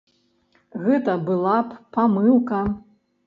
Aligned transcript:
Гэта 0.85 1.17
была 1.27 1.57
б 1.67 1.77
памылка. 1.97 2.61